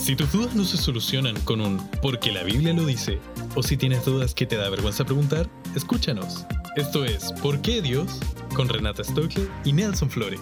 [0.00, 3.18] Si tus dudas no se solucionan con un porque la Biblia lo dice,
[3.54, 5.46] o si tienes dudas que te da vergüenza preguntar,
[5.76, 6.46] escúchanos.
[6.74, 8.18] Esto es ¿Por qué Dios?
[8.56, 10.40] con Renata Stockley y Nelson Flores.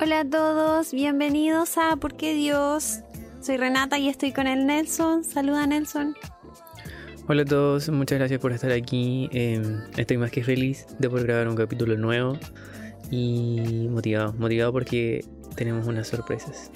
[0.00, 3.02] Hola a todos, bienvenidos a ¿Por qué Dios?
[3.40, 5.22] Soy Renata y estoy con el Nelson.
[5.22, 6.16] Saluda Nelson.
[7.26, 9.30] Hola a todos, muchas gracias por estar aquí.
[9.32, 9.62] Eh,
[9.96, 12.36] estoy más que feliz de poder grabar un capítulo nuevo
[13.10, 15.24] y motivado, motivado porque
[15.56, 16.70] tenemos unas sorpresas.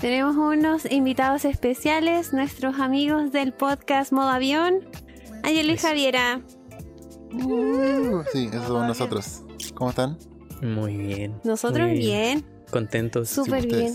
[0.00, 4.80] Tenemos unos invitados especiales, nuestros amigos del podcast Modo Avión,
[5.44, 5.76] Ángel y.
[5.76, 6.40] Javiera.
[7.32, 9.42] Uh, sí, esos somos nosotros.
[9.74, 10.18] ¿Cómo están?
[10.62, 11.36] Muy bien.
[11.44, 13.94] Nosotros muy bien, Contentos, súper Sí, bien.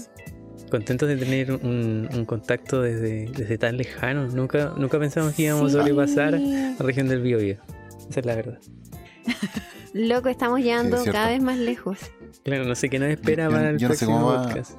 [0.72, 4.26] Contentos de tener un, un contacto desde, desde tan lejano.
[4.28, 5.78] Nunca, nunca pensamos que íbamos Sí.
[5.78, 7.58] a sobrepasar la región del Biobío.
[8.10, 8.58] Esa es la verdad.
[9.94, 11.18] Loco, estamos llegando Sí, es cierto.
[11.20, 12.00] cada vez más lejos.
[12.44, 14.44] Claro, no sé qué nos espera Yo- para el yo no sé próximo cómo va-
[14.48, 14.72] podcast.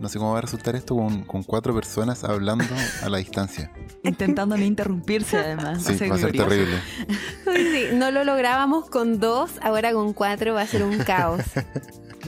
[0.00, 2.64] No sé cómo va a resultar esto con, con cuatro personas hablando
[3.02, 3.72] a la distancia.
[4.02, 5.82] Intentando no interrumpirse además.
[5.84, 6.76] Sí, va a ser terrible.
[7.54, 11.40] Sí, no lo lográbamos con dos, ahora con cuatro va a ser un caos.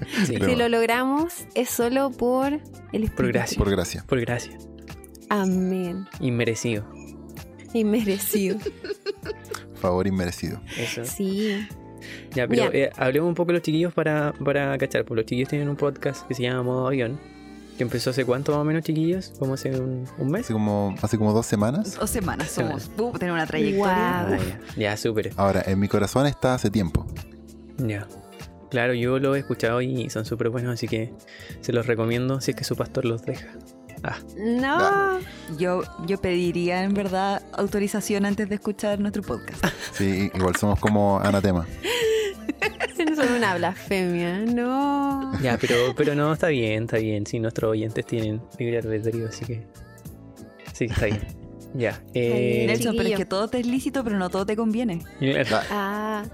[0.27, 2.53] Sí, Si lo logramos es solo por
[2.93, 3.15] el Espíritu.
[3.17, 3.59] Por gracia.
[3.59, 4.05] Por gracia.
[4.07, 4.59] por gracia.
[5.29, 6.07] Amén.
[6.21, 6.85] Inmerecido.
[7.73, 8.59] Inmerecido.
[9.75, 10.61] Favor inmerecido.
[10.79, 11.05] Eso.
[11.05, 11.67] Sí.
[12.35, 15.05] Ya, pero eh, hablemos un poco de los chiquillos para, para cachar.
[15.05, 17.19] Pues los chiquillos tienen un podcast que se llama Modo Avión.
[17.77, 19.35] Que empezó hace cuánto más o menos, chiquillos?
[19.39, 20.47] ¿Cómo hace un, un mes?
[20.47, 21.97] Hace como, hace como dos semanas.
[21.99, 22.91] Dos semanas somos.
[22.97, 24.21] Uh, tener una trayectoria.
[24.21, 25.33] Ah, ya, ya, súper.
[25.37, 27.07] Ahora, en mi corazón está hace tiempo.
[27.77, 28.07] Ya.
[28.71, 31.13] Claro, yo lo he escuchado y son súper buenos, así que
[31.61, 33.47] se los recomiendo si es que su pastor los deja.
[34.03, 35.19] Ah, No.
[35.59, 39.65] Yo, yo pediría en verdad autorización antes de escuchar nuestro podcast.
[39.93, 41.67] Sí, igual somos como anatema.
[43.17, 44.41] Son una blasfemia.
[44.41, 45.33] No.
[45.41, 47.25] ya, pero, pero no, está bien, está bien.
[47.27, 49.67] Si nuestros oyentes tienen libre albedrío, así que.
[50.75, 51.21] Sí, está bien.
[51.75, 52.03] Ya.
[52.15, 52.65] Eh.
[52.67, 55.03] Nelson, pero es que todo te es lícito, pero no todo te conviene.
[55.71, 56.25] Ah.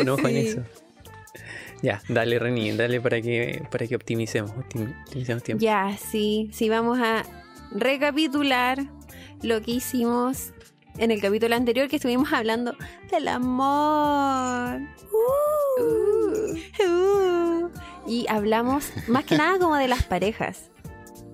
[0.00, 0.46] un ojo en Sí.
[0.48, 0.62] eso.
[1.82, 5.62] Ya, dale, Reni, dale para que, para que optimicemos, optim- optimicemos tiempo.
[5.64, 6.50] Ya, sí.
[6.52, 7.22] Sí, vamos a
[7.72, 8.84] recapitular
[9.42, 10.52] lo que hicimos
[10.98, 12.74] en el capítulo anterior que estuvimos hablando
[13.10, 14.80] del amor.
[15.78, 17.70] Uh, uh.
[18.06, 20.70] Y hablamos más que nada como de las parejas.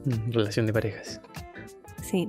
[0.04, 1.20] Mm, Relación de parejas.
[2.02, 2.28] Sí.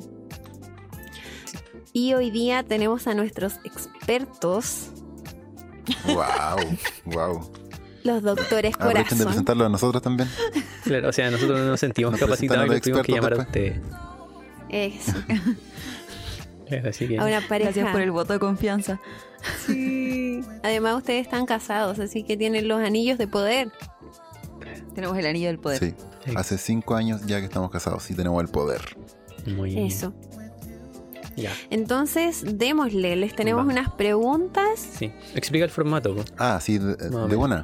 [1.94, 4.92] Y hoy día tenemos a nuestros expertos,
[6.06, 6.58] Wow,
[7.06, 7.52] wow.
[8.08, 9.28] Los doctores Aprovechen de corazón.
[9.28, 10.28] presentarlo a nosotros también.
[10.84, 13.80] Claro, o sea, nosotros no nos sentimos Nos capacitados y tuvimos que llamar a ustedes.
[14.70, 15.14] Eso,
[16.68, 17.18] Claro, así que.
[17.18, 17.72] a una pareja.
[17.72, 19.00] Gracias por el voto de confianza.
[19.66, 20.42] Sí.
[20.64, 23.72] Además, ustedes están casados, así que tienen los anillos de poder.
[24.94, 25.80] Tenemos el anillo del poder.
[25.80, 25.94] Sí,
[26.36, 28.82] hace cinco años ya que estamos casados y tenemos el poder.
[29.46, 29.86] Muy bien.
[29.86, 30.14] Eso.
[31.38, 33.16] Ya, Entonces, démosle.
[33.16, 33.72] Les tenemos Va.
[33.72, 34.80] unas preguntas.
[34.80, 35.12] sí.
[35.36, 36.16] Explica el formato.
[36.16, 36.24] po.
[36.38, 37.64] Ah, sí, de, de menos.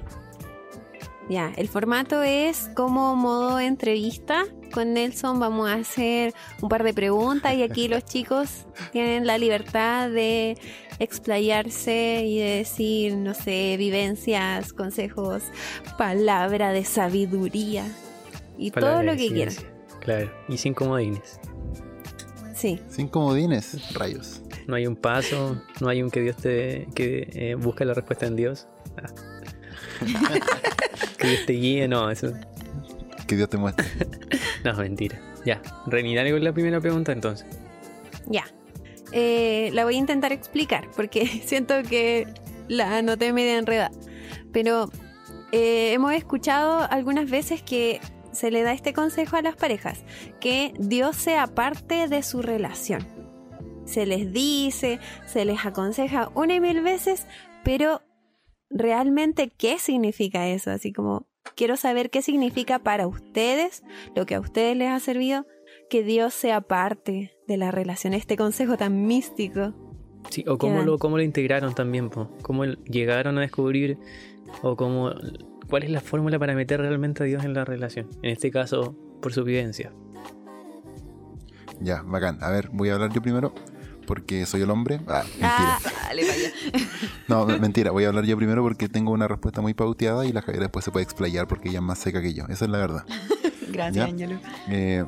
[1.30, 4.46] Ya, el formato es como modo entrevista.
[4.74, 9.38] Con Nelson vamos a hacer un par de preguntas y aquí los chicos tienen la
[9.38, 10.58] libertad de
[11.00, 15.44] explayarse y de decir, no sé, vivencias, consejos,
[15.98, 17.86] palabra de sabiduría
[18.58, 19.56] y Palabra todo lo que quieran.
[20.02, 21.40] Claro, y sin comodines.
[22.54, 24.42] Sí, Sin comodines, rayos.
[24.68, 26.88] No hay un paso, no hay un que Dios te.
[26.96, 28.68] que eh, busca la respuesta en Dios.
[28.98, 29.10] Ah.
[31.24, 32.34] que Dios te guíe, no, eso.
[33.28, 33.86] Que Dios te muestre.
[34.64, 35.20] No, mentira.
[35.46, 37.46] Ya, Reni, dale con la primera pregunta entonces.
[38.28, 38.46] ya.
[39.12, 42.28] Eh, la voy a intentar explicar porque siento que
[42.68, 43.92] la anoté media enredada.
[44.52, 44.90] Pero
[45.52, 48.00] eh, hemos escuchado algunas veces que
[48.32, 50.04] se le da este consejo a las parejas,
[50.40, 53.06] que Dios sea parte de su relación.
[53.86, 57.28] Se les dice, se les aconseja una y mil veces,
[57.64, 58.02] pero
[58.74, 60.72] realmente, ¿qué significa eso?
[60.72, 63.84] Así como, quiero saber qué significa para ustedes,
[64.16, 65.46] lo que a ustedes les ha servido,
[65.90, 69.74] que Dios sea parte de la relación, este consejo tan místico.
[70.30, 72.30] Sí, o cómo lo, cómo lo integraron también, po.
[72.42, 73.98] cómo llegaron a descubrir,
[74.62, 75.12] o cómo,
[75.70, 78.10] cuál es la fórmula para meter realmente a Dios en la relación.
[78.22, 79.92] En este caso, por su vivencia.
[81.80, 82.38] Ya, bacán.
[82.42, 83.54] A ver, voy a hablar yo primero.
[84.08, 85.00] Porque soy el hombre.
[85.08, 85.50] Ah, mentira.
[85.52, 86.50] Ah, Dale, vaya.
[87.28, 87.92] No, me- mentira.
[87.92, 90.84] Voy a hablar yo primero porque tengo una respuesta muy pauteada y la Javiera después
[90.86, 92.46] se puede explayar porque ella es más seca que yo.
[92.50, 93.06] Esa es la verdad.
[93.72, 94.10] Gracias.
[94.10, 94.40] Ángelo.
[94.68, 95.06] Eh,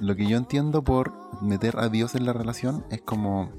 [0.00, 1.12] lo que yo entiendo por
[1.42, 3.50] meter a Dios en la relación es como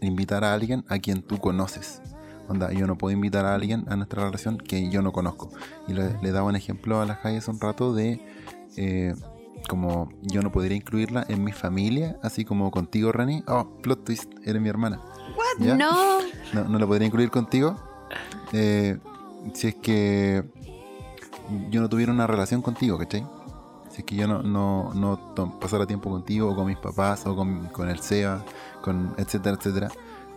[0.00, 2.00] invitar a alguien a quien tú conoces.
[2.48, 5.50] Onda, yo no puedo invitar a alguien a nuestra relación que yo no conozco.
[5.86, 8.20] Y le, le daba un ejemplo a la Jai hace un rato de
[8.76, 9.14] eh,
[9.68, 13.42] como yo no podría incluirla en mi familia, así como contigo, Rani.
[13.46, 15.00] Oh, plot twist, eres mi hermana.
[15.58, 15.76] ¿Ya?
[15.76, 16.18] No.
[16.52, 17.76] No, no la podría incluir contigo.
[18.52, 18.98] eh,
[19.54, 20.44] si es que
[21.70, 23.26] yo no tuviera una relación contigo, ¿cachai?
[23.90, 27.34] Si es que yo no, no, no pasara tiempo contigo o con mis papás o
[27.34, 28.44] con, con el SEA,
[28.82, 29.88] con etcétera, etcétera,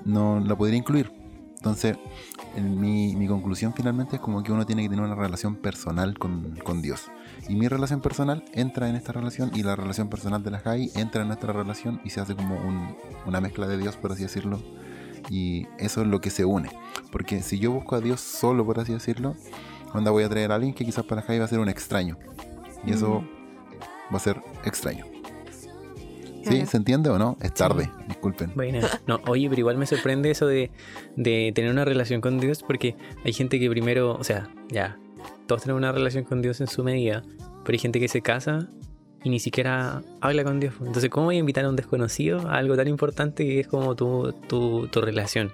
[0.06, 1.12] no la podría incluir.
[1.57, 1.97] Entonces,
[2.41, 6.18] en mi, mi conclusión finalmente es como que uno tiene que tener una relación personal
[6.18, 7.09] con, con Dios.
[7.48, 10.92] Y mi relación personal entra en esta relación y la relación personal de la Jai
[10.95, 12.95] entra en nuestra relación y se hace como un-
[13.25, 14.62] una mezcla de Dios, por así decirlo.
[15.30, 16.69] Y eso es lo que se une.
[17.12, 19.36] Porque si yo busco a Dios solo, por así decirlo,
[19.94, 22.18] onda voy a traer a alguien que quizás para Jai va a ser un extraño.
[22.86, 23.24] Y eso
[24.12, 25.06] va a ser extraño.
[26.44, 26.66] ¿Sí?
[26.66, 27.38] ¿Se entiende o no?
[27.42, 28.52] Es tarde, disculpen.
[28.56, 28.82] Buena.
[29.08, 30.72] No, oye, pero igual me sorprende eso de,
[31.16, 34.98] de tener una relación con Dios, porque hay gente que primero, o sea, ya,
[35.48, 37.24] todos tenemos una relación con Dios en su medida,
[37.64, 38.68] pero hay gente que se casa
[39.24, 40.74] y ni siquiera habla con Dios.
[40.80, 43.96] Entonces, ¿cómo voy a invitar a un desconocido a algo tan importante que es como
[43.96, 45.52] tu, tu, tu relación?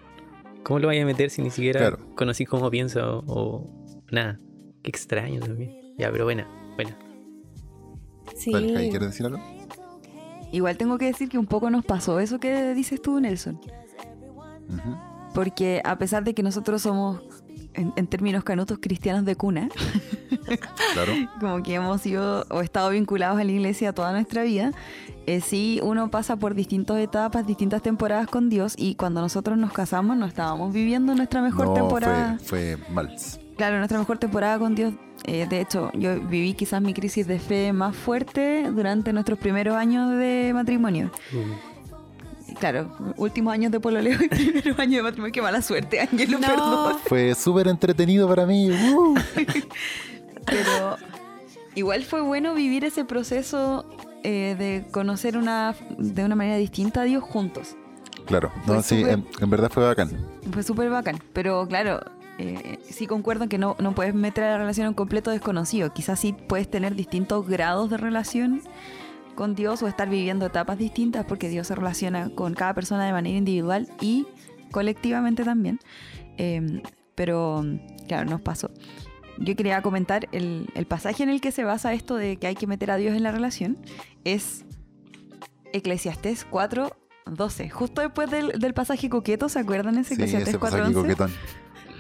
[0.64, 2.00] ¿Cómo lo voy a meter si ni siquiera Claro.
[2.16, 3.70] conocí cómo piensa o, o
[4.12, 4.40] nada?
[4.84, 5.76] Qué extraño también.
[5.98, 6.98] Ya, pero buena, buena.
[8.36, 8.52] Sí.
[8.52, 9.40] ¿quieres decir algo?
[10.52, 13.60] Igual tengo que decir que un poco nos pasó eso que dices tú, Nelson.
[15.34, 17.22] Porque a pesar de que nosotros somos,
[17.74, 19.70] en, en términos canutos, cristianos de cuna,
[20.94, 21.14] Claro.
[21.40, 24.72] como que hemos sido o estado vinculados a la iglesia toda nuestra vida,
[25.26, 29.74] eh, sí uno pasa por distintas etapas, distintas temporadas con Dios y cuando nosotros nos
[29.74, 32.38] casamos no estábamos viviendo nuestra mejor no, temporada.
[32.44, 33.14] fue, fue mal.
[33.58, 34.94] Claro, nuestra mejor temporada con Dios.
[35.28, 39.76] Eh, de hecho, yo viví quizás mi crisis de fe más fuerte durante nuestros primeros
[39.76, 41.12] años de matrimonio.
[42.60, 45.34] Claro, últimos años de pololeo y primeros años de matrimonio.
[45.34, 46.98] Qué mala suerte, Ángelo, perdón.
[47.06, 48.72] Fue súper entretenido para mí.
[48.72, 49.16] ¡uh!
[50.46, 50.98] Pero
[51.76, 53.86] igual fue bueno vivir ese proceso
[54.24, 57.76] eh, de conocer una, de una manera distinta a Dios juntos.
[58.26, 60.10] Claro, no, sí, en, en verdad fue bacán.
[60.52, 61.20] Fue súper bacán.
[61.34, 62.00] Pero claro,
[62.40, 65.32] eh, sí concuerdo en que no, no puedes meter a la relación a un completo
[65.32, 65.92] desconocido.
[65.94, 68.62] Quizás sí puedes tener distintos grados de relación
[69.36, 73.12] con Dios o estar viviendo etapas distintas porque Dios se relaciona con cada persona de
[73.12, 74.28] manera individual y
[74.72, 75.80] colectivamente también.
[76.38, 76.82] Em,
[77.16, 77.64] pero
[78.08, 78.70] claro, nos pasó.
[79.40, 82.56] Yo quería comentar el, el pasaje en el que se basa esto de que hay
[82.56, 83.78] que meter a Dios en la relación.
[84.24, 84.66] Es
[85.74, 86.96] Eclesiastés 4,
[87.26, 87.70] 12.
[87.70, 91.30] Justo después del, del pasaje coqueto, ¿se acuerdan ese sí, Eclesiastés 4.11?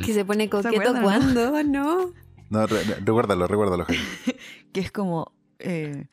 [0.05, 2.11] Que se pone coqueto cuando, ¿no?
[2.49, 4.03] No, re- re- recuérdalo, recuérdalo, Jaime.
[4.73, 5.31] Que es como...
[5.59, 6.05] eh,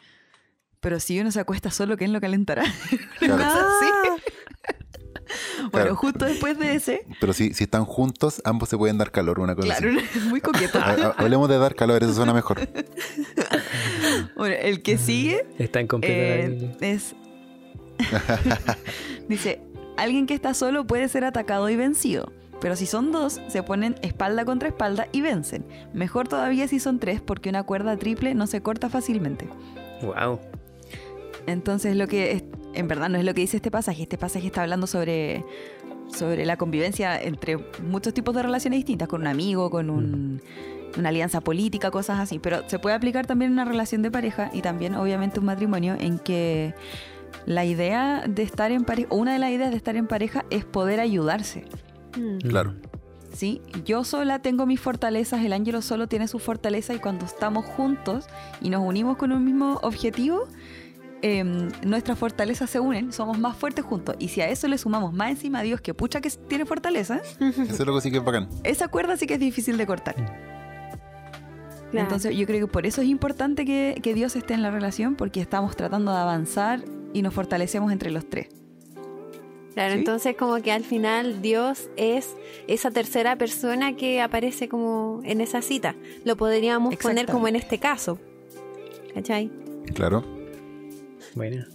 [0.81, 2.65] pero si uno se acuesta solo, ¿quién lo calentará?
[3.19, 3.43] Claro.
[3.43, 4.17] Ah,
[5.63, 5.97] Bueno, Claro.
[5.97, 9.55] justo después de ese, Pero si, si están juntos, ambos se pueden dar calor, una
[9.57, 10.21] cosa claro, así.
[10.29, 10.79] muy coqueto.
[10.79, 12.61] Ha- ha- Hablemos de dar calor, eso suena mejor.
[14.37, 17.15] Bueno, el que sigue Está la eh, es...
[19.29, 19.61] Dice,
[19.97, 22.33] alguien que está solo puede ser atacado y vencido.
[22.65, 25.67] Pero si son dos, se ponen espalda contra espalda y vencen.
[25.93, 29.47] Mejor todavía si son tres, porque una cuerda triple no se corta fácilmente.
[30.01, 30.41] Wow.
[31.47, 34.05] Entonces, lo que es- en verdad no es lo que dice este pasaje.
[34.05, 35.45] Este pasaje está hablando sobre,
[36.09, 40.41] sobre la convivencia entre muchos tipos de relaciones distintas, con un amigo, con un-
[40.97, 42.39] una alianza política, cosas así.
[42.39, 45.97] Pero se puede aplicar también en una relación de pareja y también, obviamente, un matrimonio
[46.01, 46.73] en que
[47.45, 50.47] la idea de estar en pareja, o una de las ideas de estar en pareja
[50.49, 51.65] es poder ayudarse.
[52.17, 52.39] Mm.
[52.49, 52.75] Claro.
[53.33, 53.61] ¿sí?
[53.85, 58.27] Yo sola tengo mis fortalezas, el ángelo solo tiene su fortaleza y cuando estamos juntos
[58.61, 60.47] y nos unimos con un mismo objetivo,
[61.23, 64.15] em, nuestras fortalezas se unen, somos más fuertes juntos.
[64.19, 67.21] Y si a eso le sumamos más encima a Dios, que pucha que tiene fortaleza,
[67.41, 68.49] Eso es lo que sí que es bacán.
[68.63, 70.15] esa cuerda sí que es difícil de cortar.
[71.91, 72.07] Claro.
[72.07, 75.15] Entonces yo creo que por eso es importante que, que Dios esté en la relación,
[75.15, 78.49] porque estamos tratando de avanzar y nos fortalecemos entre los tres.
[79.75, 79.99] Claro, ¿Sí?
[79.99, 82.35] entonces como que al final Dios es
[82.69, 85.95] esa tercera persona que aparece como en esa cita.
[86.25, 88.19] Lo podríamos poner como en este caso.
[89.15, 89.51] ¿Cachai?
[89.95, 90.25] Claro.
[91.35, 91.69] Buena.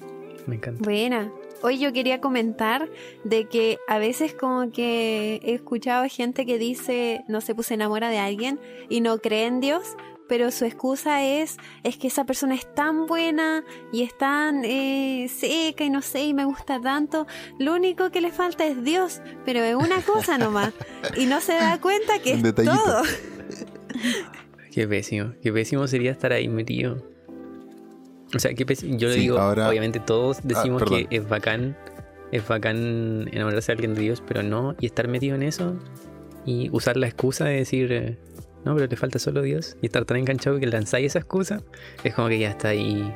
[0.47, 0.83] Me encanta.
[0.83, 1.31] Buena.
[1.61, 2.89] Hoy yo quería comentar
[3.25, 7.73] de que a veces como que he escuchado gente que dice, no sé, pues se
[7.73, 9.97] enamora de alguien y no cree en Dios,
[10.29, 15.27] pero su excusa es, es que esa persona es tan buena y es tan eh,
[15.29, 17.27] seca y no sé, y me gusta tanto.
[17.59, 20.71] Lo único que le falta es Dios, pero es una cosa nomás.
[21.17, 22.75] Y no se da cuenta que Un es detallito.
[22.81, 23.01] todo.
[24.71, 25.33] Qué pésimo.
[25.41, 27.03] Qué pésimo sería estar ahí metido.
[28.35, 28.97] O sea, qué pésimo.
[28.97, 31.07] Yo le Sí, digo, ahora- obviamente todos decimos perdón.
[31.07, 31.75] que es bacán
[32.31, 35.73] es bacán enamorarse de alguien de Dios, pero no, y estar metido en eso
[36.45, 38.19] y usar la excusa de decir, eh,
[38.65, 41.61] no, pero te falta solo Dios, y estar tan enganchado que lanzáis esa excusa,
[42.03, 43.13] es como que ya está ahí,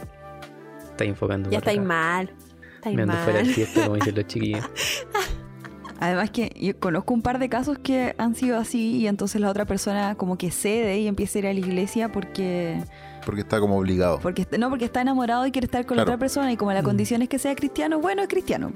[0.92, 1.50] está enfocando.
[1.50, 1.88] Ya estáis acá.
[1.88, 2.32] mal.
[2.76, 3.24] Estáis Me ando mal.
[3.24, 4.66] fuera del fiesta, como dicen los chiquillos.
[6.00, 9.50] Además que yo conozco un par de casos que han sido así y entonces la
[9.50, 12.84] otra persona como que cede y empieza a ir a la iglesia porque,
[13.26, 14.20] Porque está como obligado.
[14.20, 16.82] porque no porque está enamorado y quiere estar con la otra persona y como la
[16.82, 16.86] Mm.
[16.86, 18.72] condición es que sea cristiano, bueno, es cristiano.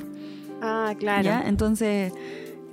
[0.62, 1.24] Ah, claro.
[1.24, 1.44] ¿ya?
[1.48, 2.14] Entonces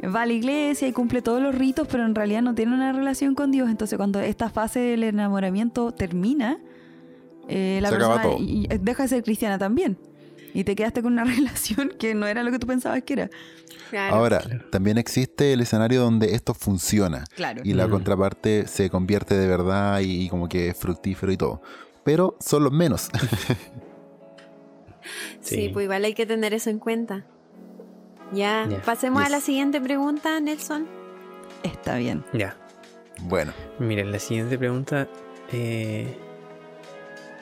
[0.03, 2.93] va a la iglesia y cumple todos los ritos, pero en realidad no tiene una
[2.93, 3.69] relación con Dios.
[3.71, 6.59] Entonces cuando esta fase del enamoramiento termina,
[7.49, 8.45] eh, la Se acaba persona todo.
[8.45, 9.97] y- y deja de ser cristiana también.
[10.55, 13.31] Y te quedaste con una relación que no era lo que tú pensabas que era.
[13.91, 14.15] Claro.
[14.17, 14.65] Ahora, Claro.
[14.71, 17.63] también existe el escenario donde esto funciona Claro.
[17.65, 17.91] y la Mm.
[17.91, 21.61] contraparte se convierte de verdad y, y como que es fructífero y todo.
[22.05, 23.11] Pero son los menos.
[25.41, 25.69] Sí, Sí.
[25.73, 27.27] pues igual hay que tener eso en cuenta.
[28.35, 30.87] Ya, pasemos a la siguiente pregunta, Nelson.
[31.62, 32.25] Está bien.
[32.33, 32.57] Ya.
[33.23, 35.09] bueno, Miren, la siguiente pregunta
[35.53, 36.17] eh,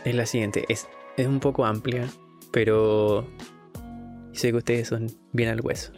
[0.05, 0.65] es la siguiente.
[0.69, 2.07] Es, es un poco amplia,
[2.53, 3.27] pero
[4.33, 5.93] sé que ustedes son bien al hueso.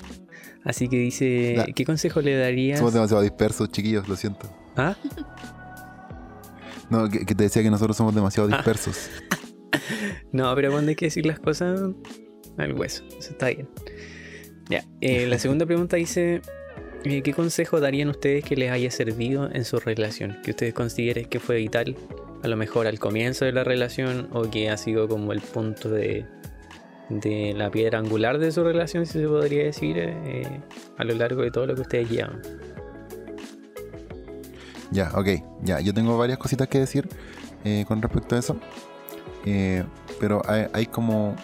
[0.64, 2.78] Así que dice, ¿qué consejo le darías?
[2.78, 4.48] somos demasiado dispersos, chiquillos, lo siento.
[4.76, 4.96] ¿Ah?
[6.90, 8.56] No, que, que te decía que nosotros somos demasiado Ah.
[8.56, 9.10] dispersos.
[10.32, 11.80] No, pero cuando hay que decir las cosas
[12.58, 13.68] al hueso, eso está bien.
[14.68, 16.40] Ya, eh, la segunda pregunta dice,
[17.04, 20.38] eh, ¿qué consejo darían ustedes que les haya servido en su relación?
[20.42, 21.96] Que ustedes consideren que fue vital,
[22.42, 25.90] a lo mejor al comienzo de la relación, o que ha sido como el punto
[25.90, 26.24] de,
[27.08, 30.60] de la piedra angular de su relación, si se podría decir, eh,
[30.96, 32.40] a lo largo de todo lo que ustedes llevan.
[34.90, 35.28] Ya, ok,
[35.62, 35.80] ya.
[35.80, 37.08] Yo tengo varias cositas que decir
[37.64, 38.56] eh, con respecto a eso.
[39.44, 39.84] Eh,
[40.20, 41.34] pero hay, hay como.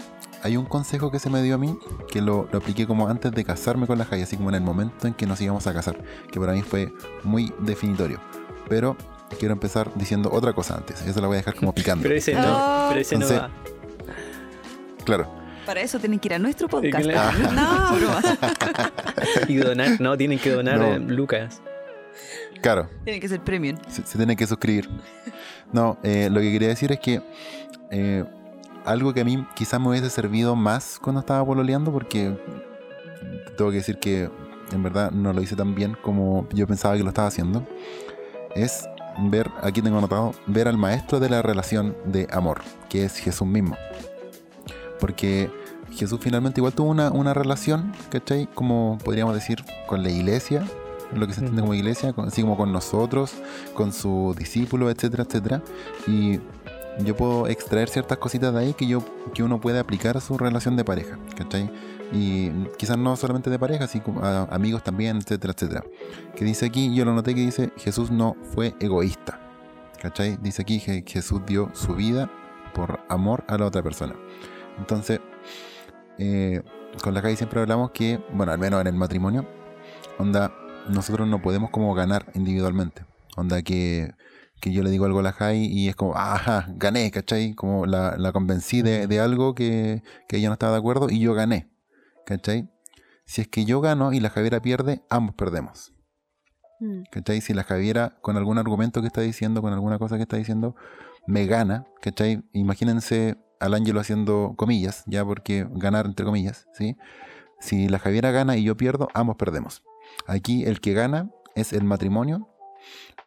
[0.42, 1.78] Hay un consejo que se me dio a mí
[2.10, 4.62] que lo, lo apliqué como antes de casarme con la Jai, así como en el
[4.62, 6.92] momento en que nos íbamos a casar, que para mí fue
[7.24, 8.20] muy definitorio.
[8.68, 8.96] Pero
[9.38, 12.02] quiero empezar diciendo otra cosa antes, eso la voy a dejar como picando.
[12.08, 12.86] Pero ese no, Oh.
[12.88, 13.50] pero ese no va.
[15.04, 15.30] Claro,
[15.66, 17.04] Para eso tienen que ir a nuestro podcast.
[17.04, 17.38] claro.
[17.52, 18.22] No, Broma.
[19.48, 20.86] Y donar, no, tienen que donar No.
[20.94, 21.60] eh, Lucas.
[22.62, 22.88] claro.
[23.04, 23.76] Tienen que ser premium.
[23.88, 24.88] se, se tienen que suscribir.
[25.72, 27.22] No, eh, lo que quería decir es que
[27.90, 28.24] eh,
[28.84, 32.36] algo que a mí quizás me hubiese servido más cuando estaba pololeando, porque
[33.56, 34.30] tengo que decir que
[34.72, 37.66] en verdad no lo hice tan bien como yo pensaba que lo estaba haciendo,
[38.54, 43.16] es ver, aquí tengo anotado, ver al maestro de la relación de amor, que es
[43.16, 43.76] Jesús mismo.
[44.98, 45.50] Porque
[45.92, 48.46] Jesús finalmente igual tuvo una, una relación, ¿cachai?
[48.54, 50.64] Como podríamos decir, con la iglesia,
[51.14, 51.68] lo que se entiende Ujú.
[51.70, 53.32] como iglesia, con- así como con nosotros,
[53.74, 55.62] con sus discípulos, etcétera, etcétera.
[56.06, 56.38] Y
[56.98, 59.02] yo puedo extraer ciertas cositas de ahí que, yo,
[59.34, 61.70] que uno puede aplicar a su relación de pareja, ¿cachai?
[62.12, 64.20] Y quizás no solamente de pareja, sino
[64.50, 65.84] amigos también, etcétera, etcétera.
[66.36, 69.38] Que dice aquí, yo lo noté que dice, Jesús no fue egoísta,
[70.00, 70.36] ¿cachai?
[70.42, 72.30] Dice aquí que Jesús dio su vida
[72.74, 74.14] por amor a la otra persona.
[74.78, 75.20] Entonces,
[76.18, 76.62] eh,
[77.02, 79.46] con la calle siempre hablamos que, bueno, al menos en el matrimonio,
[80.18, 80.52] onda,
[80.88, 83.04] nosotros no podemos como ganar individualmente.
[83.36, 84.12] Onda que,
[84.60, 87.54] que yo le digo algo a la Jai y es como, ajá, gané, ¿cachai?
[87.54, 91.20] Como la, la convencí de, de algo que, que ella no estaba de acuerdo y
[91.20, 91.70] yo gané,
[92.26, 92.70] ¿cachai?
[93.24, 95.92] Si es que yo gano y la Javiera pierde, ambos perdemos.
[96.80, 97.02] Mm.
[97.10, 97.40] ¿cachai?
[97.40, 100.74] Si la Javiera con algún argumento que está diciendo, con alguna cosa que está diciendo,
[101.26, 102.42] me gana, ¿cachai?
[102.52, 106.96] Imagínense al Ángelo haciendo comillas, ya porque ganar entre comillas, ¿sí?
[107.60, 109.82] Si la Javiera gana y yo pierdo, ambos perdemos.
[110.26, 112.48] Aquí el que gana es el matrimonio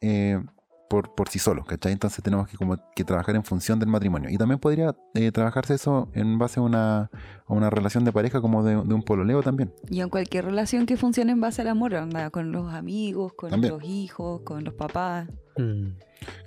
[0.02, 0.44] eh,
[0.90, 1.92] por, por sí solo, ¿cachai?
[1.92, 4.30] Entonces tenemos que, como, que trabajar en función del matrimonio.
[4.30, 7.10] Y también podría eh, trabajarse eso en base a una,
[7.46, 9.74] a una relación de pareja como de, de un pololeo también.
[9.90, 11.94] Y en cualquier relación que funcione en base al amor,
[12.32, 13.74] con los amigos, con También.
[13.74, 15.28] los hijos, con los papás.
[15.58, 15.90] Mm.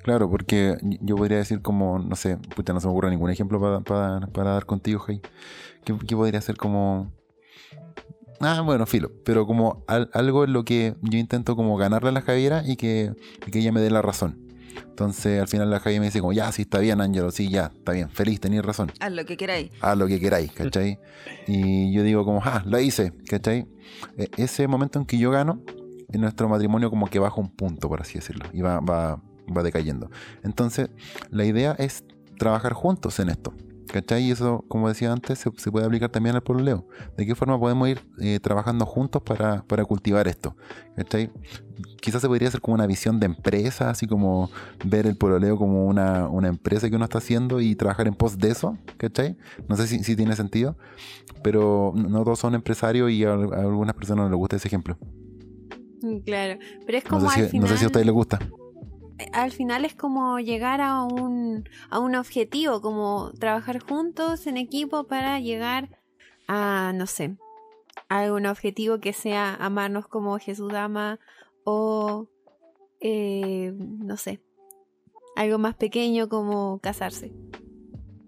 [0.02, 3.60] Claro, porque yo podría decir como, no sé, puta, no se me ocurre ningún ejemplo
[3.60, 5.20] para, para, para dar contigo, Jai.
[5.84, 7.12] ¿Qué, qué podría ser como...
[8.40, 12.12] Ah, bueno, filo, pero como al- algo en lo que yo intento como ganarle a
[12.12, 13.12] la Javiera y que,
[13.46, 14.38] y que ella me dé la razón.
[14.88, 17.72] Entonces al final la Javiera me dice como, ya, sí, está bien, Ángelo, sí, ya,
[17.74, 18.92] está bien, feliz, tenías razón.
[19.00, 19.70] Haz lo que queráis.
[19.80, 20.98] Haz lo que queráis, ¿cachai?
[21.46, 23.66] Y yo digo como, ah, lo hice, ¿cachai?
[24.18, 25.62] E- ese momento en que yo gano,
[26.12, 29.20] en nuestro matrimonio como que baja un punto, por así decirlo, y va, va,
[29.54, 30.10] va decayendo.
[30.42, 30.88] Entonces,
[31.30, 32.04] la idea es
[32.38, 33.54] trabajar juntos en esto,
[33.96, 34.24] ¿cachai?
[34.24, 36.86] Y eso, como decía antes, se, se puede aplicar también al pololeo.
[37.16, 40.54] ¿De qué forma podemos ir eh, trabajando juntos para, para cultivar esto?
[40.96, 41.30] ¿cachai?
[42.02, 44.50] Quizás se podría hacer como una visión de empresa, así como
[44.84, 48.36] ver el pololeo como una, una empresa que uno está haciendo y trabajar en pos
[48.38, 49.36] de eso, ¿cachai?
[49.68, 50.76] No sé si, si tiene sentido,
[51.42, 54.98] pero no todos son empresarios y a, a algunas personas no les gusta ese ejemplo.
[56.02, 58.14] Mm, Claro, pero es No como sé, al si, no sé si a ustedes les
[58.14, 58.38] gusta.
[59.32, 65.04] Al final es como llegar a un, a un objetivo, como trabajar juntos en equipo
[65.04, 65.88] para llegar
[66.48, 67.36] a, no sé,
[68.08, 71.18] a un objetivo que sea amarnos como Jesús ama
[71.64, 72.28] o,
[73.00, 74.40] eh, no sé,
[75.34, 77.32] algo más pequeño como casarse.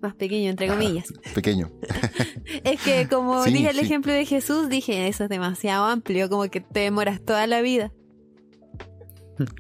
[0.01, 1.13] Más pequeño, entre comillas.
[1.35, 1.71] Pequeño.
[2.65, 3.83] Es que como Sí, dije el sí.
[3.85, 7.93] ejemplo de Jesús, dije, eso es demasiado amplio, como que te demoras toda la vida.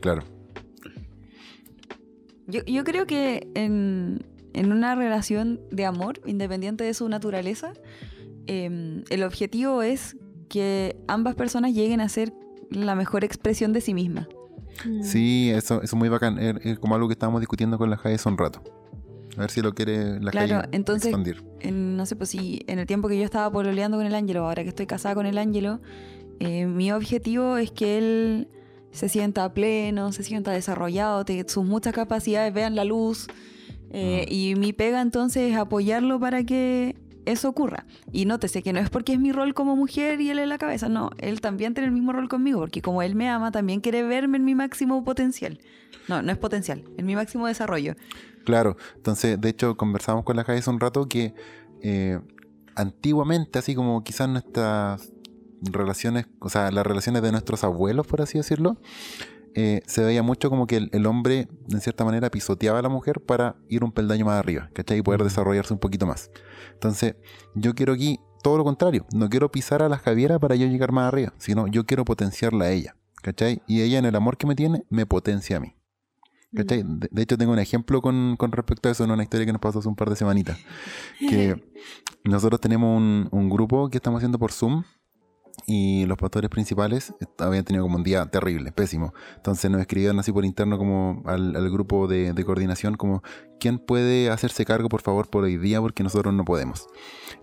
[0.01, 0.23] Claro.
[2.49, 4.25] Yo, yo creo que en,
[4.55, 7.73] en una relación de amor, independiente de su naturaleza,
[8.47, 10.17] em, el objetivo es
[10.49, 12.33] que ambas personas lleguen a ser
[12.71, 14.29] la mejor expresión de sí misma.
[14.87, 15.03] Mm.
[15.03, 16.39] Sí, eso, eso es muy bacán.
[16.39, 18.63] Es, es como algo que estábamos discutiendo con la Jai hace un rato.
[19.37, 21.45] A ver si lo quiere la Claro, Jai entonces- expandir.
[21.61, 24.47] En- no sé, pues si en el tiempo que yo estaba pololeando con el Ángelo,
[24.47, 25.81] ahora que estoy casada con el Ángelo,
[26.41, 28.49] eh, mi objetivo es que él
[28.93, 33.27] se sienta pleno, se sienta desarrollado, que sus muchas capacidades vean la luz.
[33.91, 34.33] eh, Mm.
[34.33, 37.87] Y mi pega entonces es apoyarlo para que eso ocurra.
[38.13, 40.59] Y nótese que no es porque es mi rol como mujer y él en la
[40.59, 43.81] cabeza, no, él también tiene el mismo rol conmigo, porque como él me ama, también
[43.81, 45.61] quiere verme en mi máximo potencial.
[46.09, 47.95] No, no es potencial, en mi máximo desarrollo.
[48.45, 51.35] Claro, entonces, de hecho, conversamos con la hace un rato que
[51.83, 52.19] eh,
[52.75, 55.13] antiguamente, así como quizás nuestras
[55.63, 58.77] relaciones, o sea, las relaciones de nuestros abuelos, por así decirlo,
[59.55, 62.89] eh, se veía mucho como que el, el hombre, en cierta manera, pisoteaba a la
[62.89, 64.99] mujer para ir un peldaño más arriba, ¿cachai?
[64.99, 66.31] Y poder desarrollarse un poquito más.
[66.75, 67.17] Entonces,
[67.55, 69.07] yo quiero aquí todo lo contrario.
[69.13, 72.67] No quiero pisar a la Javiera para yo llegar más arriba, sino yo quiero potenciarla
[72.67, 73.63] a ella, ¿cachai?
[73.67, 75.75] Y ella, en el amor que me tiene, me potencia a mí.
[76.55, 76.83] ¿Cachai?
[76.83, 79.53] De, de hecho, tengo un ejemplo con, con respecto a eso en una historia que
[79.53, 80.59] nos pasó hace un par de semanitas.
[81.19, 81.63] Que
[82.25, 84.85] nosotros tenemos un, un grupo que estamos haciendo por Zoom
[85.67, 89.13] y los pastores principales habían tenido como un día terrible, pésimo.
[89.37, 93.23] Entonces nos escribieron así por interno como al, al grupo de, de coordinación como
[93.59, 95.81] ¿quién puede hacerse cargo por favor por hoy día?
[95.81, 96.87] Porque nosotros no podemos.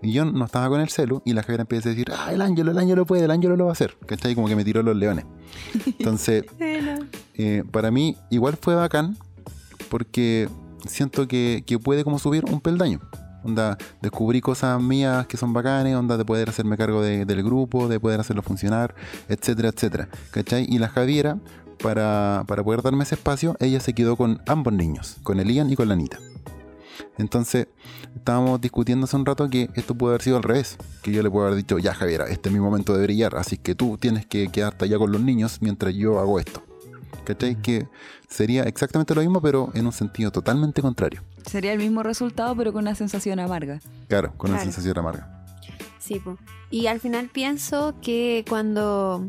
[0.02, 2.42] Y yo no estaba con el celu y la jefa empieza a decir, ah, el
[2.42, 3.96] ángelo, el ángelo puede, el ángelo lo va a hacer.
[4.06, 4.34] ¿Cachai?
[4.34, 5.24] Como que me tiró los leones.
[5.86, 9.16] Entonces eh, para mí igual fue bacán
[9.88, 10.48] porque
[10.86, 13.00] siento que, que puede como subir un peldaño.
[13.46, 17.86] Onda, descubrí cosas mías que son bacanes, onda de poder hacerme cargo de- del grupo,
[17.88, 18.94] de poder hacerlo funcionar,
[19.28, 20.08] etcétera, etcétera.
[20.32, 20.66] ¿Cachai?
[20.68, 21.38] Y la Javiera,
[21.82, 25.70] para, para poder darme ese espacio, ella se quedó con ambos niños, con el Ian
[25.70, 26.18] y con la Anita.
[27.18, 27.68] Entonces,
[28.14, 30.76] estábamos discutiendo hace un rato que esto puede haber sido al revés.
[31.02, 33.56] Que yo le puedo haber dicho, ya Javiera, este es mi momento de brillar, así
[33.58, 36.62] que tú tienes que quedarte allá con los niños mientras yo hago esto.
[37.24, 37.56] ¿Cachai?
[37.60, 37.86] Que
[38.28, 41.22] sería exactamente lo mismo, pero en un sentido totalmente contrario.
[41.46, 43.80] Sería el mismo resultado, pero con una sensación amarga.
[44.08, 45.44] Claro, con una sensación amarga.
[45.98, 46.38] Sí, po.
[46.70, 49.28] y al final pienso que cuando...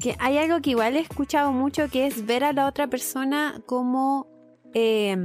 [0.00, 3.60] que hay algo que igual he escuchado mucho que es ver a la otra persona
[3.66, 4.26] como...
[4.74, 5.16] eh,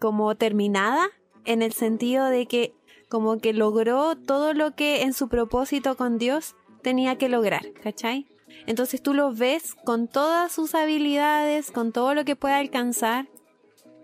[0.00, 1.08] como terminada
[1.44, 2.74] en el sentido de que
[3.08, 8.26] como que logró todo lo que en su propósito con Dios tenía que lograr, ¿cachai?
[8.66, 13.28] Entonces tú lo ves con todas sus habilidades, con todo lo que puede alcanzar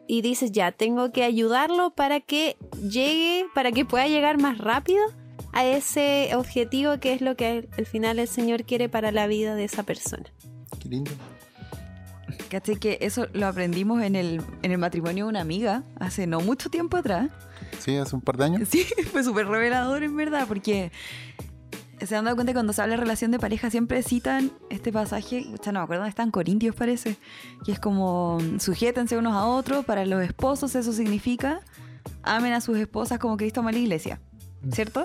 [0.07, 5.03] y dices, ya, tengo que ayudarlo para que llegue, para que pueda llegar más rápido
[5.53, 9.27] a ese objetivo que es lo que al, al final el Señor quiere para la
[9.27, 10.25] vida de esa persona.
[10.81, 11.11] Qué lindo.
[12.49, 12.77] ¿Cachai?
[12.77, 16.69] Que eso lo aprendimos en el, en el matrimonio de una amiga hace no mucho
[16.69, 17.31] tiempo atrás.
[17.79, 18.69] Sí, hace un par de años.
[18.69, 20.93] Sí, fue súper revelador en verdad, porque
[22.07, 24.93] se han dado cuenta que cuando se habla de relación de pareja siempre citan este
[24.93, 27.17] pasaje, ya no me acuerdo dónde está, en Corintios parece,
[27.65, 31.61] que es como sujétense unos a otros, para los esposos eso significa
[32.23, 34.21] amen a sus esposas como Cristo ama a la iglesia,
[34.73, 35.05] ¿cierto?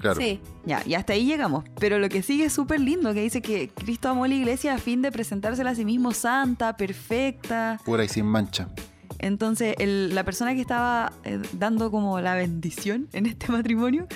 [0.00, 0.18] Claro.
[0.18, 1.64] Sí, Ya, y hasta ahí llegamos.
[1.78, 4.74] Pero lo que sigue es súper lindo, que dice que Cristo amó a la iglesia
[4.74, 7.78] a fin de presentársela a sí mismo santa, perfecta.
[7.84, 8.68] Pura y sin mancha.
[9.18, 14.06] Entonces, el- la persona que estaba eh, dando como la bendición en este matrimonio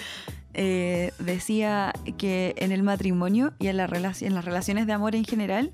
[0.54, 5.72] eh, decía que en el matrimonio y en, en las relaciones de amor en general,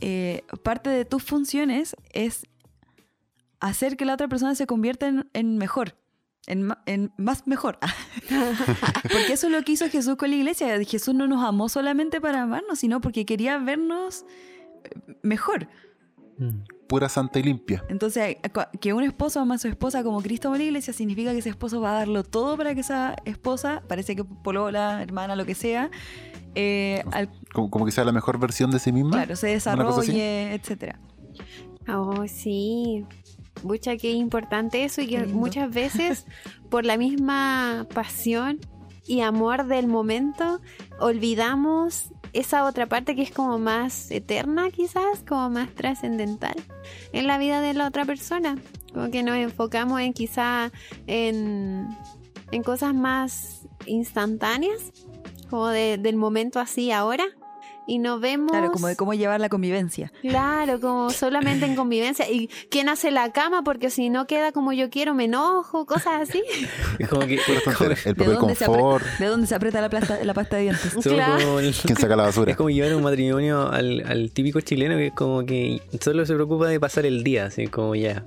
[0.00, 2.46] eh, parte de tus funciones es
[3.60, 5.96] hacer que la otra persona se convierta en, mejor.
[6.46, 7.78] En más mejor.
[9.02, 10.82] porque eso es lo que hizo Jesús con la iglesia.
[10.84, 14.26] Jesús no nos amó solamente para amarnos, sino porque quería vernos
[14.84, 15.68] eh, mejor.
[16.38, 16.64] Mm.
[16.88, 17.84] Pura, santa y limpia.
[17.88, 18.36] Entonces,
[18.80, 21.38] que un esposo ama a su esposa como Cristo ama a la iglesia significa que
[21.38, 25.44] ese esposo va a darlo todo para que esa esposa, parece que polola, hermana, lo
[25.46, 25.90] que sea,
[26.54, 29.10] eh, al- Como, como que sea la mejor versión de sí misma.
[29.12, 31.00] claro, se desarrolle, etcétera.
[31.88, 33.04] Oh, sí.
[33.62, 36.26] Mucha que importante eso y que muchas veces
[36.70, 38.58] por la misma pasión
[39.06, 40.60] y amor del momento
[40.98, 46.54] olvidamos esa otra parte que es como más eterna quizás, como más trascendental
[47.12, 48.56] en la vida de la otra persona.
[48.92, 50.72] Como que nos enfocamos en quizá
[51.06, 51.88] en,
[52.50, 54.92] en cosas más instantáneas,
[55.50, 57.24] como de- del momento así ahora.
[57.86, 58.50] Y no vemos...
[58.50, 60.10] Claro, como de cómo llevar la convivencia.
[60.22, 62.30] Claro, como solamente en convivencia.
[62.30, 63.62] ¿Y quién hace la cama?
[63.62, 66.42] Porque si no queda como yo quiero, me enojo, cosas así.
[66.98, 67.34] Es como que.
[67.34, 70.62] El ¿De papel dónde, se confort, ¿De dónde se aprieta la, plasta- la pasta de
[70.62, 70.90] dientes?
[70.92, 71.44] somos Claro.
[71.44, 72.52] como el- quién saca la basura.
[72.52, 76.34] Es como llevar un matrimonio al, al típico chileno que es como que solo se
[76.34, 78.24] preocupa de pasar el día, así como ya.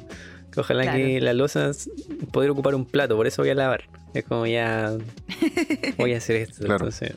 [0.56, 0.98] Ojalá Claro.
[0.98, 1.72] que la losa
[2.32, 3.84] poder ocupar un plato, por eso voy a lavar.
[4.14, 4.92] Es como ya
[5.98, 6.66] voy a hacer esto.
[6.66, 6.86] Claro.
[6.86, 7.14] Entonces.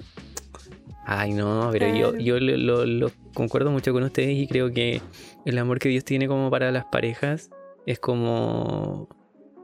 [1.13, 2.25] Ay no, pero yo, Claro.
[2.25, 5.03] yo lo, lo- lo concuerdo mucho con ustedes y creo que
[5.45, 7.51] el amor que Dios tiene como para las parejas
[7.85, 9.09] es como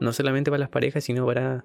[0.01, 1.63] no solamente para las parejas, sino para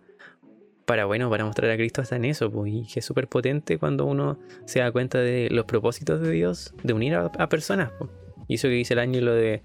[0.84, 3.78] para bueno, para mostrar a Cristo hasta en eso, pues, y que es súper potente
[3.78, 7.90] cuando uno se da cuenta de los propósitos de Dios de unir a, a personas.
[7.98, 8.10] pues.
[8.48, 9.62] Y eso que dice el ángel de,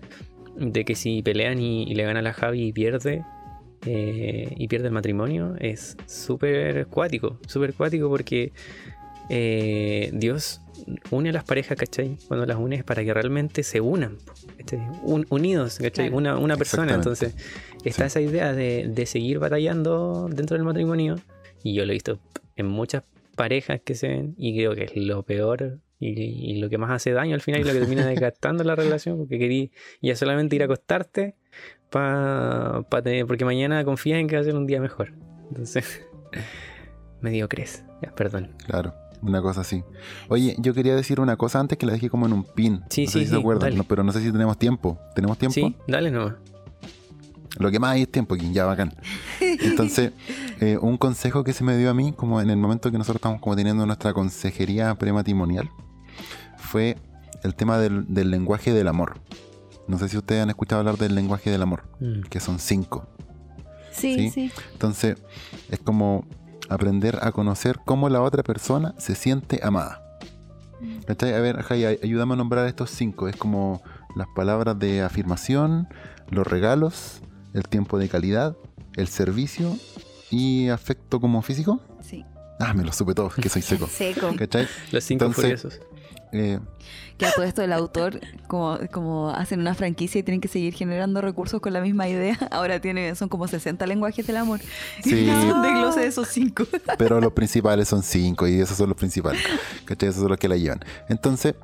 [0.58, 3.24] de que si pelean y, y le gana a la Javi y pierde,
[3.86, 8.52] eh, y pierde el matrimonio, es súper cuático, súper cuático porque
[9.30, 10.62] eh, Dios
[11.12, 12.18] une a las parejas, ¿cachai?
[12.28, 14.80] Cuando las une es para que realmente se unan, po, ¿cachai?
[15.04, 16.06] Un- unidos, ¿cachai?
[16.08, 16.18] Claro.
[16.18, 17.36] Una, una persona, entonces
[17.84, 18.20] está Sí.
[18.20, 21.16] esa idea de, de seguir batallando dentro del matrimonio
[21.64, 22.20] y yo lo he visto
[22.56, 23.04] en muchas
[23.36, 26.92] parejas que se ven y creo que es lo peor y, y lo que más
[26.92, 30.56] hace daño al final y lo que termina desgastando la relación porque querí ya solamente
[30.56, 31.36] ir a acostarte
[31.90, 35.14] pa, pa tener, porque mañana confías en que va a ser un día mejor
[35.50, 36.02] entonces
[37.22, 39.84] medio crees ya, perdón Claro, una cosa así.
[40.30, 42.84] Oye, yo quería decir una cosa antes que la dejé como en un pin.
[42.90, 43.76] Sí, no sé sí, si se acuerdan, dale.
[43.78, 45.00] no, pero no sé si tenemos tiempo.
[45.16, 45.54] ¿Tenemos tiempo?
[45.54, 46.34] sí dale nomás
[47.60, 48.94] Lo que más hay es tiempo aquí, ya bacán.
[49.42, 50.12] Entonces,
[50.60, 53.18] eh, un consejo que se me dio a mí, como en el momento que nosotros
[53.18, 55.70] estamos como teniendo nuestra consejería prematrimonial,
[56.58, 56.98] fue
[57.44, 59.20] el tema del, del lenguaje del amor.
[59.88, 62.22] No sé si ustedes han escuchado hablar del lenguaje del amor, Mm.
[62.30, 63.08] que son cinco.
[63.92, 64.30] Sí, Sí.
[64.30, 64.52] sí.
[64.74, 65.18] Entonces,
[65.72, 66.26] es como
[66.70, 70.02] aprender a conocer cómo la otra persona se siente amada.
[71.06, 71.34] ¿Cachai?
[71.34, 73.28] A ver, Jai, ay- ayúdame a nombrar estos cinco.
[73.28, 73.82] Es como
[74.16, 75.88] las palabras de afirmación,
[76.30, 77.22] los regalos,
[77.54, 78.56] el tiempo de calidad,
[78.96, 79.76] el servicio
[80.30, 81.80] y afecto como físico.
[82.02, 82.26] Sí.
[82.60, 83.88] Ah, me lo supe todo, que soy seco.
[83.92, 84.36] Seco.
[84.38, 84.68] ¿Cachai?
[84.92, 85.80] los cinco Entonces- furiosos
[86.34, 86.60] Eh,
[87.18, 90.74] Que a todo esto el autor, como, como hacen una franquicia y tienen que seguir
[90.74, 94.60] generando recursos con la misma idea, ahora tiene, son como 60 lenguajes del amor.
[95.04, 95.26] Sí.
[95.96, 96.66] De esos cinco.
[96.98, 99.42] pero los principales son cinco y esos son los principales.
[99.86, 100.10] ¿Cachai?
[100.10, 100.80] Esos son los que la llevan.
[101.10, 101.56] Entonces,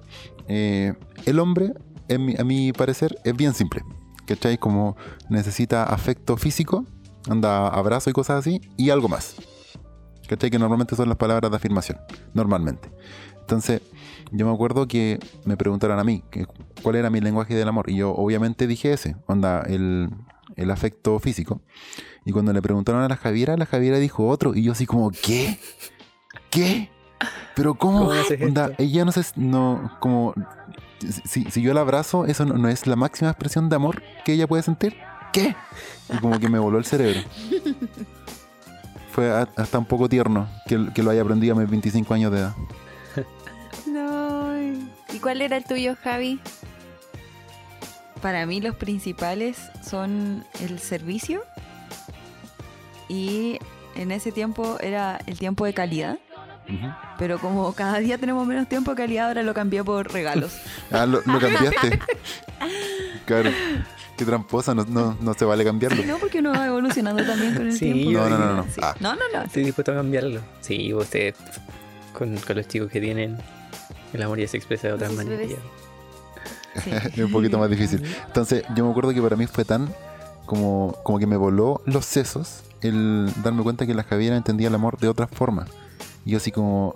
[0.47, 0.93] eh,
[1.25, 1.73] el hombre,
[2.07, 3.81] en mi- a mi parecer, es bien simple.
[4.25, 4.57] ¿Cachai?
[4.57, 4.95] Como
[5.29, 6.85] necesita afecto físico,
[7.29, 9.35] anda abrazo y cosas así, y algo más.
[10.27, 10.49] ¿Cachai?
[10.49, 11.97] Que normalmente son las palabras de afirmación.
[12.33, 12.89] Normalmente.
[13.41, 13.81] Entonces,
[14.33, 16.47] yo me acuerdo que me preguntaron a mí que
[16.81, 17.89] cuál era mi lenguaje del amor.
[17.89, 20.09] Y yo obviamente dije ese, onda, el,
[20.55, 21.61] el afecto físico.
[22.25, 24.55] Y cuando le preguntaron a la Javiera, la Javiera dijo otro.
[24.55, 25.59] Y yo así como, ¿qué?
[26.49, 26.89] ¿Qué?
[27.55, 28.09] ¿Pero cómo?
[28.09, 30.33] ¿Cómo Onda, ella no sé, no, como,
[31.25, 34.33] si, si yo la abrazo, ¿eso no, no es la máxima expresión de amor que
[34.33, 34.97] ella puede sentir?
[35.31, 35.55] ¿Qué?
[36.11, 37.21] Y como que me voló el cerebro.
[39.11, 42.39] Fue hasta un poco tierno que, que lo haya aprendido a mis 25 años de
[42.39, 42.55] edad.
[45.23, 45.29] No.
[45.29, 46.39] ¿Y cuál era el tuyo, Javi?
[48.21, 49.57] Para mí los principales
[49.87, 51.43] son el servicio
[53.09, 53.59] y
[53.95, 56.17] en ese tiempo era el tiempo de calidad.
[57.19, 60.53] Pero como cada día tenemos menos tiempo de calidad, ahora lo cambié por regalos.
[60.91, 61.99] Ah, lo, lo cambiaste.
[63.25, 63.51] Claro.
[64.17, 66.03] Qué tramposa, no, no, no se vale cambiarlo.
[66.05, 68.11] No, porque uno va evolucionando también con el Sí, tiempo.
[68.11, 68.63] No, no, no, no.
[68.63, 68.79] Sí.
[68.83, 69.41] Ah, No, no, no.
[69.43, 71.33] estoy dispuesto a cambiarlo sí usted
[72.13, 73.37] con, con los chicos que tienen
[74.13, 75.57] el amor ya se expresa de otras Sus maneras bebés.
[75.57, 75.63] ya.
[76.83, 76.89] Sí.
[76.89, 78.03] es un poquito más difícil.
[78.25, 79.93] Entonces, yo me acuerdo que para mí fue tan
[80.47, 84.75] como, como que me voló los sesos el darme cuenta que la Javiera entendía el
[84.75, 85.65] amor de otra forma.
[86.25, 86.95] Y yo así como,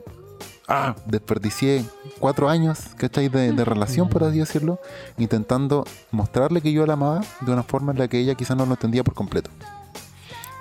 [0.67, 1.85] ah, desperdicié
[2.19, 3.29] cuatro años, ¿cachai?
[3.29, 4.79] De, de relación, por así decirlo,
[5.17, 8.65] intentando mostrarle que yo la amaba de una forma en la que ella quizás no
[8.65, 9.49] lo entendía por completo.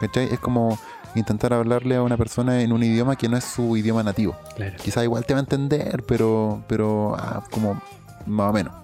[0.00, 0.32] ¿Cachai?
[0.32, 0.78] Es como
[1.18, 4.36] intentar hablarle a una persona en un idioma que no es su idioma nativo.
[4.54, 7.80] claro Quizás igual te va a entender, pero, pero ah, como
[8.26, 8.74] más o menos.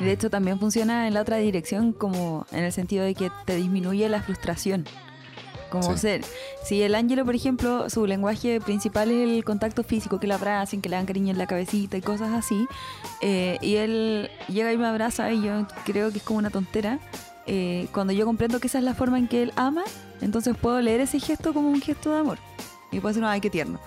[0.00, 3.30] Y de hecho también funciona en la otra dirección como en el sentido de que
[3.46, 4.84] te disminuye la frustración.
[5.70, 5.98] Como Sí.
[5.98, 6.24] ser,
[6.64, 10.80] si el ángelo, por ejemplo, su lenguaje principal es el contacto físico, que le abracen,
[10.80, 12.66] que le dan cariño en la cabecita y cosas así,
[13.20, 17.00] eh, y él llega y me abraza y yo creo que es como una tontera,
[17.48, 19.82] eh, cuando yo comprendo que esa es la forma en que él ama,
[20.20, 22.38] entonces puedo leer ese gesto como un gesto de amor.
[22.92, 23.80] Y puedo decir, no, ay, qué tierno.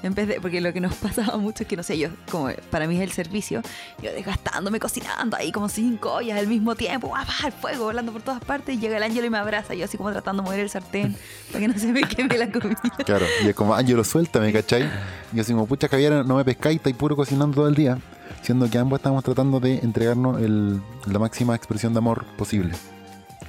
[0.00, 2.48] En vez de, porque lo que nos pasaba mucho es que, no sé, yo, como
[2.70, 3.62] para mí es el servicio,
[4.00, 7.12] yo desgastándome, cocinando ahí como cinco ollas al mismo tiempo,
[7.44, 9.96] el fuego volando por todas partes, y llega el ángel y me abraza, yo así
[9.96, 11.16] como tratando de mover el sartén
[11.48, 12.80] para que no se me queme la comida.
[13.04, 14.88] Claro, y es como, Ángelo, suéltame, ¿cachai?
[15.32, 17.98] Y yo así como, pucha, Javier, no me pescáis, estáis puro cocinando todo el día.
[18.42, 22.72] Siendo que ambos estamos tratando de entregarnos el- la máxima expresión de amor posible.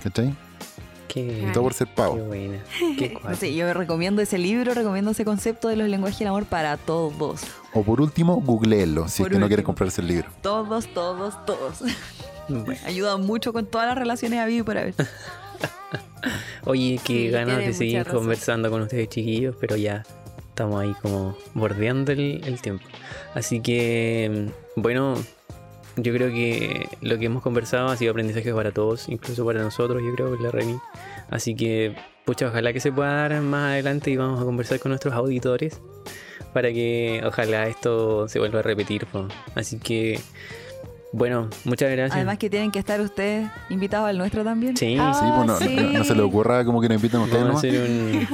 [0.04, 0.34] ¿Cachai?
[1.08, 2.16] Qué, Y todo por ser qué pavo.
[2.18, 2.60] buena.
[2.98, 3.36] Qué No cuático.
[3.40, 7.42] sé, yo recomiendo ese libro, recomiendo ese concepto de los lenguajes del amor para todos.
[7.74, 10.30] O por último, googleenlo, si que no quiere comprarse el libro.
[10.44, 11.80] Todos, todos, todos.
[12.48, 12.80] Bueno.
[12.86, 14.94] Ayuda mucho con todas las relaciones a vivir por haber.
[16.66, 20.04] Oye, qué Sí, ganas de seguir conversando con ustedes, chiquillos, pero ya
[20.50, 22.86] estamos ahí como bordeando el, el tiempo.
[23.34, 25.16] Así que, mm, bueno,
[26.02, 30.02] yo creo que lo que hemos conversado ha sido aprendizaje para todos, incluso para nosotros,
[30.04, 30.78] yo creo, con la Reni.
[31.30, 34.90] Así que, pucha, ojalá que se pueda dar más adelante y vamos a conversar con
[34.90, 35.80] nuestros auditores
[36.54, 39.06] para que ojalá esto se vuelva a repetir.
[39.06, 39.28] po.
[39.56, 40.20] Así que,
[41.12, 42.16] bueno, muchas gracias.
[42.16, 44.76] Además que tienen que estar ustedes invitados al nuestro también.
[44.78, 45.76] sí, Ah, Sí, pues no, sí.
[45.76, 48.28] no- no se le ocurra como que nos inviten a ustedes vamos a hacer un,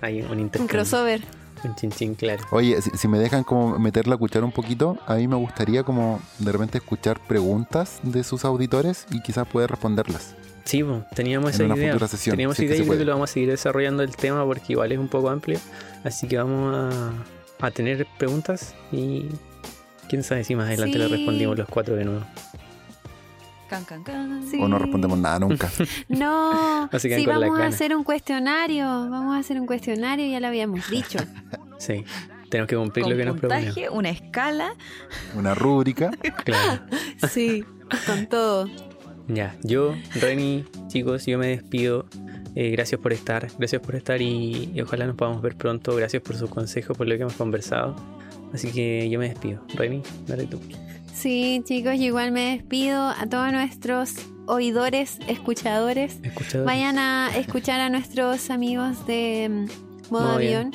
[0.00, 0.68] hay un Un intercambio.
[0.68, 1.20] crossover.
[1.64, 2.44] Un claro.
[2.50, 5.82] Oye, si, si me dejan como meter la cuchara un poquito, a mí me gustaría
[5.82, 10.34] como de repente escuchar preguntas de sus auditores y quizás poder responderlas.
[10.64, 12.08] Sí, po, teníamos En esa idea.
[12.08, 14.16] sesión, Teníamos si es que idea y creo que lo vamos a seguir desarrollando el
[14.16, 15.58] tema porque igual es un poco amplio.
[16.04, 19.26] Así que vamos a, a tener preguntas y
[20.08, 22.24] quién sabe si más adelante le respondimos los cuatro de nuevo.
[23.68, 24.46] Can, can, can.
[24.48, 24.58] Sí.
[24.60, 25.70] O no respondemos nada nunca.
[26.08, 28.84] No, sí, vamos a hacer un cuestionario.
[28.84, 31.18] Vamos a hacer un cuestionario, ya lo habíamos dicho.
[31.76, 32.04] Sí,
[32.48, 33.74] tenemos que cumplir Con lo que nos proponemos.
[33.74, 34.74] puntaje, una escala.
[35.34, 36.10] Una rúbrica.
[36.44, 36.82] Claro.
[37.28, 37.64] Sí,
[38.06, 38.70] con todo.
[39.28, 42.06] Ya, yo, Reni, chicos, yo me despido.
[42.54, 45.94] Eh, gracias por estar, gracias por estar y, y ojalá nos podamos ver pronto.
[45.96, 47.96] Gracias por sus consejos, por lo que hemos conversado.
[48.54, 49.60] Así que yo me despido.
[49.74, 50.60] Reni, dale tú.
[51.14, 54.14] Sí, chicos, yo igual me despido a todos nuestros
[54.46, 56.18] oidores, escuchadores.
[56.22, 56.66] Escuchadores.
[56.66, 60.72] Vayan a escuchar a nuestros amigos de mm, Modo Avión.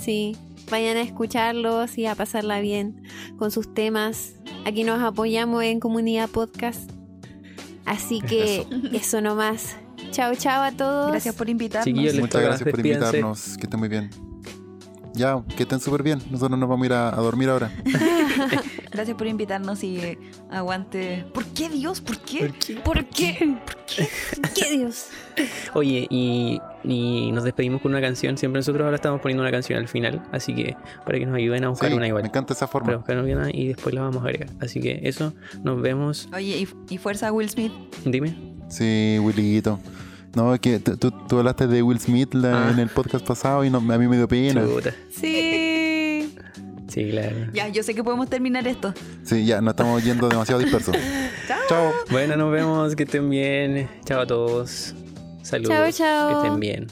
[0.00, 0.36] Sí,
[0.70, 3.02] vayan a escucharlos y a pasarla bien
[3.38, 4.36] con sus temas.
[4.64, 6.90] Aquí nos apoyamos en Comunidad Podcast.
[7.84, 9.76] Así que eso nomás.
[10.12, 11.10] Chao, chao a todos.
[11.10, 11.84] Gracias por invitarnos.
[11.84, 13.56] Chiquillos, Muchas gracias por invitarnos.
[13.58, 14.10] Que estén muy bien.
[15.16, 16.20] Ya, que estén súper bien.
[16.30, 17.70] Nosotros nos vamos a ir a, a dormir ahora.
[18.92, 20.18] Gracias por invitarnos y eh,
[20.50, 21.24] aguante.
[21.32, 22.00] ¿Por qué Dios?
[22.00, 22.52] ¿Por qué?
[22.84, 23.56] ¿Por qué?
[24.54, 25.06] ¿Qué Dios?
[25.74, 28.36] Oye, y, y nos despedimos con una canción.
[28.38, 30.22] Siempre nosotros ahora estamos poniendo una canción al final.
[30.32, 32.24] Así que para que nos ayuden a buscar Sí, una me igual.
[32.26, 32.96] encanta esa Para forma.
[32.96, 34.50] buscar una y después la vamos a agregar.
[34.60, 36.28] Así que eso, nos vemos.
[36.34, 37.72] Oye, y, y fuerza Will Smith.
[38.04, 38.36] Dime.
[38.68, 39.78] Sí, Willito.
[40.36, 42.70] No, es que tú, tú- tú hablaste de Will Smith la- Ah.
[42.70, 44.62] en el podcast pasado y no, a mí me dio pena.
[44.64, 44.92] Chuta.
[45.10, 46.34] Sí.
[46.88, 47.36] Sí, claro.
[47.54, 48.92] Ya, yo sé que podemos terminar esto.
[49.24, 50.94] Sí, ya, nos estamos yendo demasiado dispersos.
[51.68, 51.90] Chao.
[52.10, 52.94] Bueno, nos vemos.
[52.94, 53.88] Que estén bien.
[54.04, 54.94] Chao a todos.
[55.42, 55.70] Saludos.
[55.74, 56.28] Chao, chao.
[56.28, 56.86] Que estén bien.